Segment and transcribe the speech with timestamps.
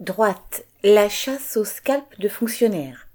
[0.00, 3.06] Droite, la chasse aux scalps de fonctionnaires.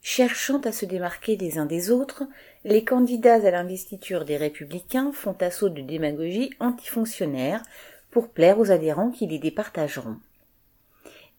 [0.00, 2.24] Cherchant à se démarquer les uns des autres,
[2.64, 7.62] les candidats à l'investiture des républicains font assaut de démagogie antifonctionnaire
[8.10, 10.16] pour plaire aux adhérents qui les départageront.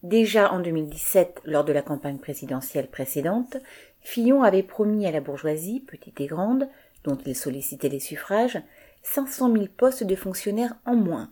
[0.04, 3.58] Déjà en 2017, lors de la campagne présidentielle précédente,
[4.02, 6.70] Fillon avait promis à la bourgeoisie, petite et grande,
[7.06, 8.62] dont il sollicitait les suffrages,
[9.02, 11.32] 500 000 postes de fonctionnaires en moins.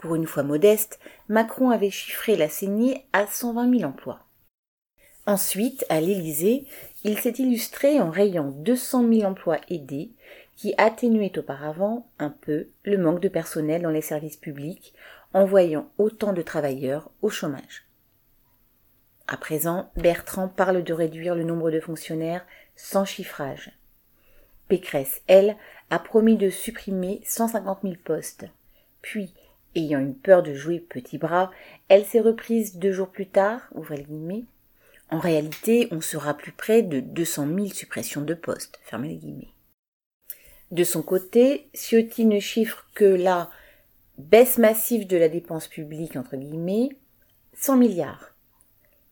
[0.00, 0.98] Pour une fois modeste,
[1.28, 4.20] Macron avait chiffré la saignée à 120 000 emplois.
[5.26, 6.64] Ensuite, à l'Élysée,
[7.04, 10.10] il s'est illustré en rayant 200 000 emplois aidés
[10.56, 14.94] qui atténuaient auparavant un peu le manque de personnel dans les services publics
[15.34, 17.86] en voyant autant de travailleurs au chômage.
[19.28, 23.78] À présent, Bertrand parle de réduire le nombre de fonctionnaires sans chiffrage.
[24.66, 25.58] Pécresse, elle,
[25.90, 28.46] a promis de supprimer 150 000 postes.
[29.02, 29.34] Puis,
[29.74, 31.50] ayant eu peur de jouer petit bras,
[31.88, 34.44] elle s'est reprise deux jours plus tard, guillemets,
[35.10, 38.78] en réalité, on sera plus près de 200 000 suppressions de postes.
[38.84, 39.18] Fermez.
[40.70, 43.50] De son côté, Ciotti ne chiffre que la
[44.18, 46.90] baisse massive de la dépense publique, entre guillemets,
[47.54, 48.36] 100 milliards.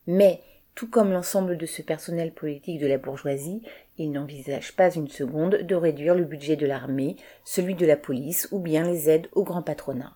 [0.07, 0.41] Mais,
[0.73, 3.61] tout comme l'ensemble de ce personnel politique de la bourgeoisie,
[3.97, 8.47] il n'envisage pas une seconde de réduire le budget de l'armée, celui de la police
[8.51, 10.15] ou bien les aides au grand patronat.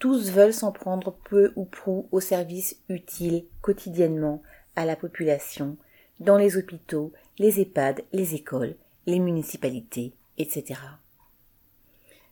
[0.00, 4.42] Tous veulent s'en prendre peu ou prou aux services utiles quotidiennement
[4.74, 5.76] à la population,
[6.20, 8.76] dans les hôpitaux, les EHPAD, les écoles,
[9.06, 10.80] les municipalités, etc.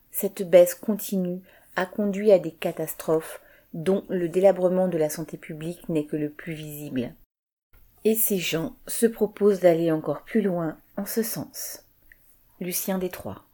[0.09, 1.41] Cette baisse continue
[1.75, 3.39] a conduit à des catastrophes
[3.75, 7.13] dont le délabrement de la santé publique n'est que le plus visible.
[8.03, 11.85] Et ces gens se proposent d'aller encore plus loin en ce sens.
[12.59, 13.45] Lucien Détroit.